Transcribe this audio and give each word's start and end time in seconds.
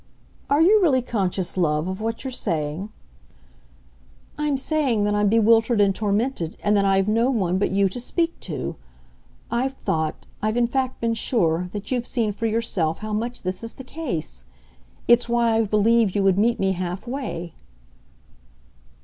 "Are 0.49 0.61
you 0.63 0.81
really 0.81 1.03
conscious, 1.03 1.55
love, 1.57 1.87
of 1.87 2.01
what 2.01 2.23
you're 2.23 2.31
saying?" 2.31 2.89
"I'm 4.35 4.57
saying 4.57 5.03
that 5.03 5.13
I'm 5.13 5.29
bewildered 5.29 5.79
and 5.79 5.93
tormented, 5.93 6.57
and 6.63 6.75
that 6.75 6.85
I've 6.85 7.07
no 7.07 7.29
one 7.29 7.59
but 7.59 7.69
you 7.69 7.87
to 7.89 7.99
speak 7.99 8.39
to. 8.39 8.77
I've 9.51 9.73
thought, 9.75 10.25
I've 10.41 10.57
in 10.57 10.65
fact 10.65 11.01
been 11.01 11.13
sure, 11.13 11.69
that 11.73 11.91
you've 11.91 12.07
seen 12.07 12.31
for 12.31 12.47
yourself 12.47 12.97
how 13.05 13.13
much 13.13 13.43
this 13.43 13.63
is 13.63 13.75
the 13.75 13.83
case. 13.83 14.45
It's 15.07 15.29
why 15.29 15.51
I've 15.51 15.69
believed 15.69 16.15
you 16.15 16.23
would 16.23 16.39
meet 16.39 16.59
me 16.59 16.71
half 16.71 17.05
way." 17.07 17.53